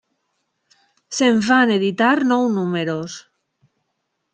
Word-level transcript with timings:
Se'n 1.19 1.43
van 1.49 1.75
editar 1.77 2.11
nou 2.33 2.51
números. 2.59 3.23